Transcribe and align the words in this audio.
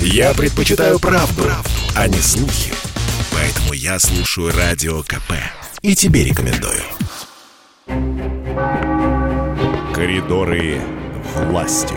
Я 0.00 0.34
предпочитаю 0.34 0.98
правду, 0.98 1.42
правду, 1.44 1.70
а 1.96 2.08
не 2.08 2.18
слухи. 2.18 2.72
Поэтому 3.30 3.74
я 3.74 3.98
слушаю 3.98 4.50
Радио 4.50 5.02
КП. 5.02 5.38
И 5.82 5.94
тебе 5.94 6.24
рекомендую. 6.24 6.82
Коридоры 9.94 10.80
власти. 11.46 11.94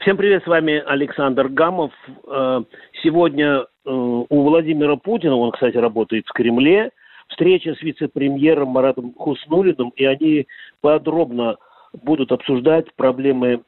Всем 0.00 0.16
привет, 0.16 0.42
с 0.44 0.46
вами 0.46 0.82
Александр 0.86 1.48
Гамов. 1.48 1.92
Э, 2.26 2.62
сегодня 3.02 3.60
э, 3.60 3.64
у 3.84 4.42
Владимира 4.42 4.96
Путина, 4.96 5.36
он, 5.36 5.52
кстати, 5.52 5.76
работает 5.76 6.24
в 6.26 6.32
Кремле, 6.32 6.90
встреча 7.28 7.74
с 7.74 7.82
вице-премьером 7.82 8.68
Маратом 8.68 9.12
Хуснулиным, 9.12 9.90
и 9.96 10.06
они 10.06 10.46
подробно 10.80 11.56
будут 11.92 12.32
обсуждать 12.32 12.92
проблемы 12.94 13.62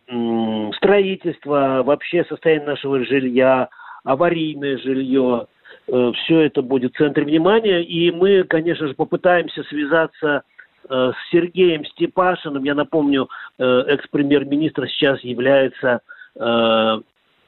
строительства, 0.76 1.82
вообще 1.84 2.24
состояние 2.24 2.68
нашего 2.68 3.04
жилья, 3.04 3.68
аварийное 4.04 4.78
жилье. 4.78 5.46
Э, 5.88 6.12
Все 6.14 6.40
это 6.40 6.62
будет 6.62 6.94
в 6.94 6.98
центре 6.98 7.24
внимания. 7.24 7.82
И 7.82 8.10
мы, 8.10 8.44
конечно 8.44 8.86
же, 8.88 8.94
попытаемся 8.94 9.62
связаться 9.64 10.42
э, 10.88 11.12
с 11.12 11.30
Сергеем 11.30 11.84
Степашиным. 11.86 12.64
Я 12.64 12.74
напомню, 12.74 13.28
э, 13.58 13.64
экс-премьер-министр 13.88 14.88
сейчас 14.88 15.20
является 15.22 16.00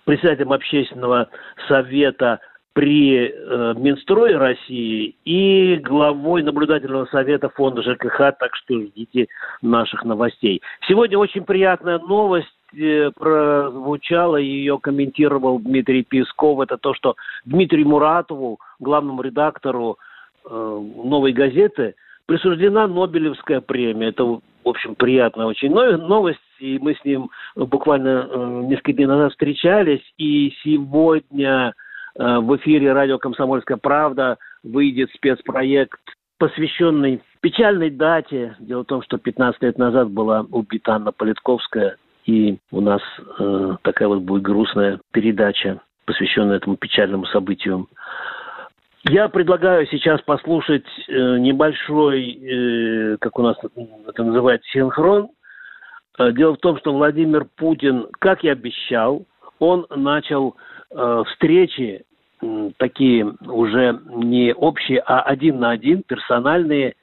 председателем 0.04 0.52
общественного 0.52 1.28
совета 1.68 2.40
при 2.74 3.28
э, 3.28 3.74
Минстрое 3.76 4.36
России 4.36 5.14
и 5.24 5.76
главой 5.76 6.42
наблюдательного 6.42 7.06
совета 7.06 7.48
фонда 7.48 7.82
ЖКХ, 7.82 8.18
так 8.38 8.54
что 8.54 8.80
ждите 8.80 9.28
наших 9.62 10.04
новостей. 10.04 10.60
Сегодня 10.88 11.16
очень 11.16 11.44
приятная 11.44 12.00
новость 12.00 12.48
э, 12.76 13.12
прозвучала, 13.16 14.36
ее 14.36 14.78
комментировал 14.80 15.60
Дмитрий 15.60 16.02
Песков. 16.02 16.60
Это 16.60 16.76
то, 16.76 16.94
что 16.94 17.14
Дмитрию 17.44 17.88
Муратову, 17.88 18.58
главному 18.80 19.22
редактору 19.22 19.96
э, 20.44 20.48
«Новой 20.50 21.32
газеты», 21.32 21.94
присуждена 22.26 22.88
Нобелевская 22.88 23.60
премия. 23.60 24.08
Это, 24.08 24.24
в 24.24 24.40
общем, 24.64 24.96
приятная 24.96 25.46
очень 25.46 25.70
новость. 25.70 26.40
И 26.58 26.78
мы 26.80 26.94
с 26.94 27.04
ним 27.04 27.30
буквально 27.54 28.28
э, 28.28 28.62
несколько 28.64 28.94
дней 28.94 29.06
назад 29.06 29.30
встречались. 29.30 30.02
И 30.18 30.52
сегодня 30.64 31.72
в 32.16 32.56
эфире 32.56 32.92
радио 32.92 33.18
«Комсомольская 33.18 33.76
правда» 33.76 34.38
выйдет 34.62 35.10
спецпроект, 35.14 36.00
посвященный 36.38 37.20
печальной 37.40 37.90
дате. 37.90 38.56
Дело 38.58 38.82
в 38.82 38.86
том, 38.86 39.02
что 39.02 39.18
15 39.18 39.62
лет 39.62 39.78
назад 39.78 40.10
была 40.10 40.46
убита 40.50 40.94
Анна 40.94 41.12
Политковская, 41.12 41.96
и 42.24 42.58
у 42.70 42.80
нас 42.80 43.02
э, 43.38 43.76
такая 43.82 44.08
вот 44.08 44.20
будет 44.20 44.42
грустная 44.42 45.00
передача, 45.12 45.80
посвященная 46.06 46.56
этому 46.56 46.76
печальному 46.76 47.26
событию. 47.26 47.88
Я 49.04 49.28
предлагаю 49.28 49.86
сейчас 49.88 50.22
послушать 50.22 50.86
э, 51.08 51.38
небольшой, 51.38 52.30
э, 52.30 53.16
как 53.20 53.38
у 53.38 53.42
нас 53.42 53.56
это 54.08 54.22
называется, 54.24 54.68
синхрон. 54.70 55.28
Э, 56.18 56.32
дело 56.32 56.54
в 56.54 56.58
том, 56.58 56.78
что 56.78 56.94
Владимир 56.94 57.46
Путин, 57.56 58.06
как 58.20 58.44
и 58.44 58.48
обещал, 58.48 59.26
он 59.58 59.86
начал 59.94 60.56
Э, 60.56 60.73
встречи 61.26 62.04
такие 62.76 63.26
уже 63.46 64.00
не 64.06 64.54
общие, 64.54 65.00
а 65.00 65.20
один 65.20 65.60
на 65.60 65.70
один, 65.70 66.02
персональные, 66.02 66.94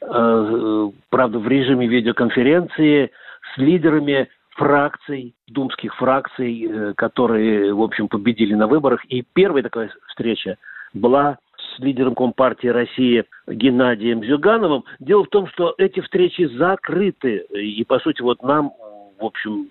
э, 0.00 0.90
правда, 1.10 1.38
в 1.38 1.48
режиме 1.48 1.86
видеоконференции 1.86 3.10
с 3.54 3.58
лидерами 3.58 4.28
фракций, 4.50 5.34
думских 5.48 5.94
фракций, 5.96 6.66
э, 6.68 6.94
которые, 6.94 7.72
в 7.72 7.82
общем, 7.82 8.08
победили 8.08 8.54
на 8.54 8.66
выборах. 8.66 9.04
И 9.06 9.24
первая 9.32 9.62
такая 9.62 9.90
встреча 10.08 10.56
была 10.94 11.38
с 11.56 11.78
лидером 11.78 12.14
Компартии 12.14 12.68
России 12.68 13.24
Геннадием 13.46 14.22
Зюгановым. 14.24 14.84
Дело 15.00 15.24
в 15.24 15.28
том, 15.28 15.46
что 15.48 15.74
эти 15.78 16.00
встречи 16.00 16.44
закрыты. 16.56 17.46
И, 17.54 17.84
по 17.84 17.98
сути, 18.00 18.20
вот 18.20 18.42
нам, 18.42 18.72
в 19.18 19.24
общем, 19.24 19.68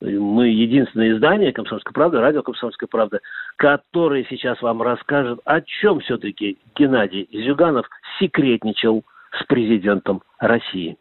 мы 0.00 0.48
единственное 0.48 1.12
издание 1.12 1.52
«Комсомольская 1.52 1.92
правда», 1.92 2.20
радио 2.20 2.42
«Комсомольская 2.42 2.88
правда», 2.88 3.20
которое 3.56 4.24
сейчас 4.28 4.60
вам 4.62 4.82
расскажет, 4.82 5.40
о 5.44 5.60
чем 5.60 6.00
все-таки 6.00 6.58
Геннадий 6.74 7.28
Зюганов 7.32 7.86
секретничал 8.18 9.04
с 9.32 9.44
президентом 9.46 10.22
России. 10.38 10.96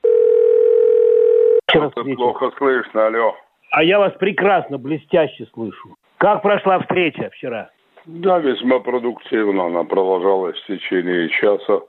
Ты 1.67 1.79
плохо 2.15 2.51
слышно, 2.57 3.07
алло. 3.07 3.35
А 3.71 3.83
я 3.83 3.97
вас 3.97 4.13
прекрасно, 4.19 4.77
блестяще 4.77 5.47
слышу. 5.53 5.95
Как 6.17 6.41
прошла 6.43 6.79
встреча 6.79 7.29
вчера? 7.31 7.71
Да, 8.05 8.39
весьма 8.39 8.79
продуктивно. 8.79 9.65
Она 9.65 9.83
продолжалась 9.83 10.57
в 10.59 10.67
течение 10.67 11.29
часа. 11.29 11.81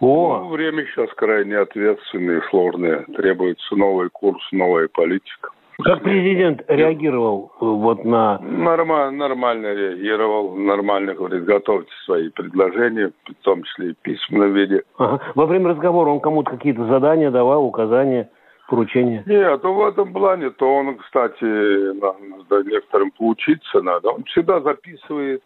О. 0.00 0.38
Ну, 0.38 0.48
время 0.48 0.84
сейчас 0.86 1.10
крайне 1.14 1.58
ответственное 1.58 2.38
и 2.38 2.48
сложное. 2.50 3.04
Требуется 3.16 3.76
новый 3.76 4.10
курс, 4.10 4.42
новая 4.52 4.88
политика. 4.88 5.50
Как 5.84 6.02
президент 6.02 6.64
реагировал 6.66 7.52
э, 7.60 7.64
вот 7.64 8.04
на... 8.04 8.40
Нормально, 8.40 9.12
нормально 9.12 9.74
реагировал, 9.74 10.56
нормально 10.56 11.14
говорит, 11.14 11.44
готовьте 11.44 11.92
свои 12.04 12.30
предложения, 12.30 13.12
в 13.24 13.44
том 13.44 13.62
числе 13.62 13.90
и 13.90 13.92
в 13.92 13.98
письменном 13.98 14.54
виде. 14.54 14.82
Ага. 14.98 15.20
Во 15.36 15.46
время 15.46 15.68
разговора 15.68 16.10
он 16.10 16.18
кому-то 16.18 16.50
какие-то 16.50 16.84
задания 16.86 17.30
давал, 17.30 17.64
указания? 17.64 18.28
Поручения? 18.68 19.24
Нет, 19.26 19.60
ну, 19.62 19.72
в 19.72 19.86
этом 19.86 20.12
плане, 20.12 20.50
то 20.50 20.76
он, 20.76 20.96
кстати, 20.98 21.44
надо 21.98 22.68
некоторым 22.68 23.10
поучиться 23.10 23.82
надо. 23.82 24.10
Он 24.10 24.24
всегда 24.24 24.60
записывает, 24.60 25.42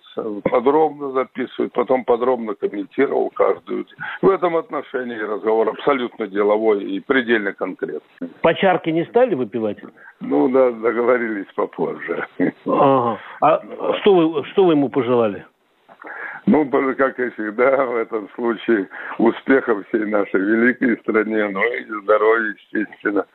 подробно 0.51 1.13
записывает, 1.13 1.73
потом 1.73 2.05
подробно 2.05 2.55
комментировал 2.55 3.31
каждую. 3.31 3.87
В 4.21 4.29
этом 4.29 4.57
отношении 4.57 5.19
разговор 5.19 5.69
абсолютно 5.69 6.27
деловой 6.27 6.85
и 6.85 7.01
предельно 7.01 7.53
конкретный. 7.53 8.29
По 8.43 8.55
чарке 8.55 8.93
не 8.93 9.05
стали 9.07 9.35
выпивать? 9.35 9.79
Ну, 10.21 10.49
да, 10.49 10.71
договорились 10.73 11.47
попозже. 11.55 12.27
Ага. 12.67 13.19
А 13.41 13.63
что 14.01 14.15
вы, 14.15 14.45
что 14.47 14.65
вы 14.65 14.75
ему 14.75 14.89
пожелали? 14.89 15.47
Ну, 16.47 16.69
как 16.69 17.19
и 17.21 17.31
всегда, 17.31 17.85
в 17.87 17.97
этом 17.97 18.29
случае 18.35 18.89
успехов 19.19 19.87
всей 19.89 20.07
нашей 20.07 20.41
великой 20.41 20.99
стране, 20.99 21.49
ну 21.49 21.63
и 21.63 21.85
здоровья, 22.03 22.55
естественно. 22.55 23.27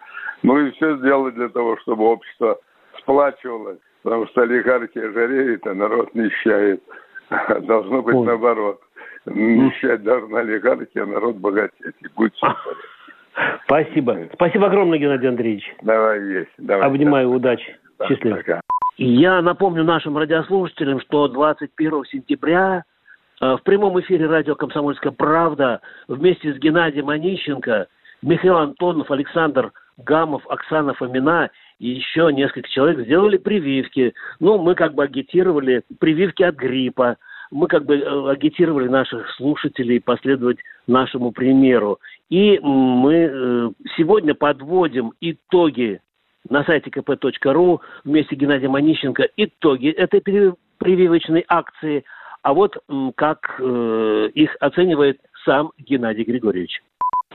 Ну 0.43 0.59
и 0.59 0.71
все 0.71 0.97
сделать 0.97 1.35
для 1.35 1.49
того, 1.49 1.77
чтобы 1.77 2.03
общество 2.03 2.59
сплачивалось, 2.99 3.79
потому 4.03 4.27
что 4.27 4.41
олигархия 4.41 5.11
жареет, 5.11 5.65
а 5.65 5.73
народ 5.73 6.13
нищает. 6.15 6.83
Должно 7.61 8.01
быть 8.01 8.15
Ой. 8.15 8.25
наоборот. 8.25 8.81
Нищать 9.25 10.03
должна 10.03 10.39
олигархия, 10.39 11.03
а 11.03 11.05
народ 11.05 11.35
богатеть. 11.35 11.95
И 11.99 12.07
будет 12.15 12.33
все 12.35 12.47
Спасибо. 13.65 14.29
Спасибо 14.33 14.67
огромное, 14.67 14.97
Геннадий 14.97 15.27
Андреевич. 15.27 15.75
Давай, 15.81 16.21
есть. 16.21 16.51
Давай, 16.57 16.87
Обнимаю, 16.87 17.29
да. 17.29 17.35
удачи. 17.35 17.77
Да, 17.99 18.07
Счастливо. 18.07 18.37
Пока. 18.37 18.61
Я 18.97 19.41
напомню 19.41 19.83
нашим 19.83 20.17
радиослушателям, 20.17 21.01
что 21.01 21.27
21 21.27 22.05
сентября 22.05 22.83
в 23.39 23.59
прямом 23.63 23.99
эфире 23.99 24.25
радио 24.25 24.55
«Комсомольская 24.55 25.11
правда» 25.11 25.81
вместе 26.07 26.53
с 26.53 26.57
Геннадием 26.57 27.09
Онищенко, 27.09 27.87
Михаил 28.23 28.57
Антонов, 28.57 29.11
Александр 29.11 29.71
Гамов, 29.97 30.43
Оксана 30.47 30.93
Фомина 30.95 31.51
и 31.79 31.89
еще 31.89 32.31
несколько 32.33 32.69
человек 32.69 33.05
сделали 33.05 33.37
прививки. 33.37 34.13
Ну, 34.39 34.57
мы 34.57 34.73
как 34.73 34.95
бы 34.95 35.03
агитировали 35.03 35.83
прививки 35.99 36.41
от 36.41 36.55
гриппа. 36.55 37.17
Мы 37.51 37.67
как 37.67 37.85
бы 37.85 37.97
э, 37.97 38.29
агитировали 38.31 38.87
наших 38.87 39.29
слушателей 39.35 40.01
последовать 40.01 40.57
нашему 40.87 41.31
примеру. 41.31 41.99
И 42.29 42.59
мы 42.59 43.13
э, 43.13 43.69
сегодня 43.95 44.33
подводим 44.33 45.13
итоги 45.21 46.01
на 46.49 46.63
сайте 46.63 46.89
kp.ru 46.89 47.79
вместе 48.03 48.35
с 48.35 48.37
Геннадием 48.39 48.75
Онищенко 48.75 49.27
итоги 49.37 49.89
этой 49.89 50.21
прививочной 50.79 51.45
акции– 51.47 52.03
а 52.41 52.53
вот 52.53 52.77
как 53.15 53.59
э, 53.59 54.29
их 54.33 54.55
оценивает 54.59 55.19
сам 55.45 55.71
Геннадий 55.77 56.23
Григорьевич. 56.23 56.81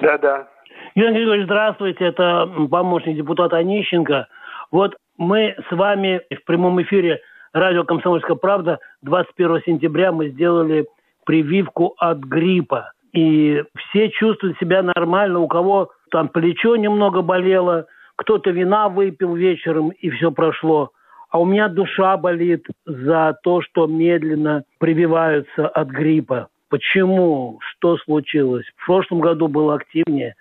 Да-да. 0.01 0.49
Геннадий 0.95 1.21
Григорьевич, 1.21 1.47
здравствуйте. 1.47 2.05
Это 2.05 2.49
помощник 2.71 3.17
депутата 3.17 3.57
Онищенко. 3.57 4.29
Вот 4.71 4.97
мы 5.19 5.55
с 5.69 5.73
вами 5.75 6.21
в 6.31 6.45
прямом 6.45 6.81
эфире 6.83 7.21
радио 7.53 7.85
«Комсомольская 7.85 8.37
правда» 8.37 8.79
21 9.03 9.63
сентября 9.67 10.13
мы 10.13 10.31
сделали 10.31 10.87
прививку 11.25 11.95
от 11.99 12.19
гриппа. 12.19 12.93
И 13.13 13.63
все 13.77 14.09
чувствуют 14.11 14.59
себя 14.59 14.83
нормально. 14.83 15.41
У 15.41 15.49
кого 15.49 15.91
там 16.11 16.29
плечо 16.29 16.77
немного 16.77 17.23
болело, 17.23 17.87
кто-то 18.17 18.51
вина 18.51 18.89
выпил 18.89 19.35
вечером, 19.35 19.91
и 19.91 20.11
все 20.11 20.31
прошло 20.31 20.93
а 21.33 21.41
у 21.41 21.47
меня 21.47 21.69
душа 21.69 22.17
болит 22.19 22.67
за 22.85 23.37
то, 23.43 23.63
что 23.63 23.87
медленно 23.87 24.65
прививаются 24.79 25.67
от 25.67 25.89
гриппа. 25.89 26.49
Почему? 26.69 27.59
Что 27.63 27.97
случилось? 27.99 28.67
В 28.77 28.87
прошлом 28.87 29.21
году 29.21 29.49
было 29.49 29.75
активнее. 29.77 30.35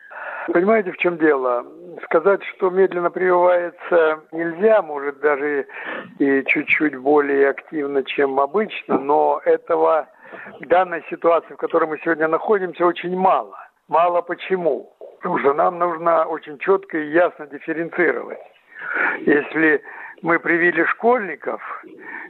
Понимаете, 0.52 0.92
в 0.92 0.98
чем 0.98 1.18
дело? 1.18 1.66
Сказать, 2.04 2.42
что 2.56 2.70
медленно 2.70 3.10
прививается 3.10 4.20
нельзя, 4.34 4.82
может 4.82 5.20
даже 5.22 5.66
и 6.20 6.44
чуть-чуть 6.46 6.98
более 6.98 7.50
активно, 7.50 8.04
чем 8.04 8.40
обычно, 8.40 8.98
но 8.98 9.42
этого 9.46 10.08
в 10.60 10.68
данной 10.68 11.04
ситуации, 11.10 11.54
в 11.54 11.58
которой 11.58 11.86
мы 11.86 12.00
сегодня 12.04 12.28
находимся, 12.28 12.86
очень 12.86 13.16
мало. 13.16 13.56
Мало 13.88 14.22
почему? 14.22 14.94
Потому 15.18 15.40
что 15.40 15.54
нам 15.54 15.80
нужно 15.80 16.26
очень 16.26 16.58
четко 16.58 16.98
и 16.98 17.12
ясно 17.12 17.48
дифференцировать. 17.48 18.40
Если 19.26 19.82
мы 20.22 20.40
привили 20.40 20.84
школьников, 20.86 21.62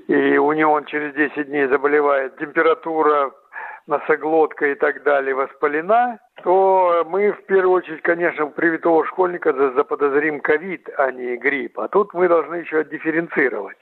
и 0.07 0.37
у 0.37 0.51
него 0.53 0.73
он 0.73 0.85
через 0.85 1.13
10 1.13 1.47
дней 1.47 1.67
заболевает 1.67 2.37
температура, 2.37 3.31
носоглотка 3.87 4.67
и 4.67 4.75
так 4.75 5.03
далее 5.03 5.35
воспалена, 5.35 6.19
то 6.43 7.03
мы 7.09 7.31
в 7.31 7.45
первую 7.45 7.77
очередь, 7.77 8.01
конечно, 8.01 8.47
привитого 8.47 9.05
школьника 9.05 9.53
заподозрим 9.75 10.39
ковид, 10.39 10.89
а 10.97 11.11
не 11.11 11.37
грипп. 11.37 11.79
А 11.79 11.87
тут 11.87 12.13
мы 12.13 12.27
должны 12.27 12.55
еще 12.55 12.83
дифференцировать. 12.85 13.77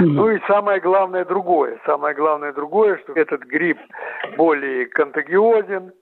Mm-hmm. 0.00 0.06
Ну 0.06 0.30
и 0.30 0.40
самое 0.46 0.80
главное 0.80 1.24
другое. 1.24 1.78
Самое 1.86 2.14
главное 2.14 2.52
другое, 2.52 2.98
что 2.98 3.12
этот 3.14 3.42
грипп 3.42 3.78
более 4.36 4.86
контагиозен, 4.86 5.92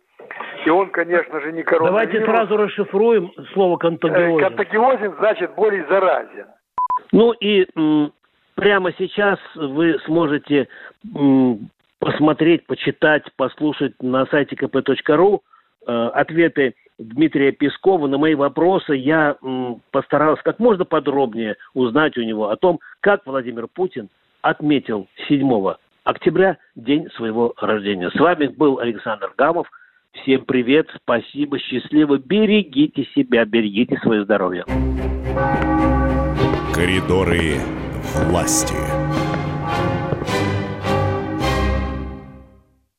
и 0.64 0.70
он, 0.70 0.90
конечно 0.90 1.40
же, 1.40 1.52
не 1.52 1.62
коронавирус. 1.62 2.12
Давайте 2.12 2.24
сразу 2.24 2.56
расшифруем 2.56 3.30
слово 3.52 3.76
контагиозен. 3.76 4.38
Э, 4.38 4.48
контагиозен 4.48 5.14
значит 5.18 5.54
более 5.54 5.86
заразен. 5.88 6.46
Ну 7.12 7.32
и 7.32 7.66
прямо 8.54 8.92
сейчас 8.98 9.38
вы 9.54 9.98
сможете 10.06 10.68
посмотреть, 11.98 12.66
почитать, 12.66 13.24
послушать 13.36 13.94
на 14.02 14.26
сайте 14.26 14.54
kp.ru 14.56 15.40
э, 15.86 16.10
ответы 16.14 16.74
Дмитрия 16.98 17.52
Пескова 17.52 18.06
на 18.06 18.18
мои 18.18 18.34
вопросы. 18.34 18.94
Я 18.94 19.36
постарался 19.90 20.42
как 20.42 20.58
можно 20.58 20.84
подробнее 20.84 21.56
узнать 21.74 22.16
у 22.16 22.22
него 22.22 22.50
о 22.50 22.56
том, 22.56 22.80
как 23.00 23.26
Владимир 23.26 23.66
Путин 23.66 24.08
отметил 24.42 25.08
7 25.28 25.74
октября 26.04 26.58
день 26.74 27.08
своего 27.16 27.54
рождения. 27.60 28.10
С 28.10 28.18
вами 28.18 28.46
был 28.46 28.78
Александр 28.78 29.32
Гамов. 29.36 29.68
Всем 30.22 30.44
привет, 30.44 30.88
спасибо, 31.02 31.58
счастливо. 31.58 32.16
Берегите 32.18 33.06
себя, 33.14 33.44
берегите 33.44 33.98
свое 33.98 34.24
здоровье. 34.24 34.64
Коридоры 36.76 37.58
власти. 38.28 38.95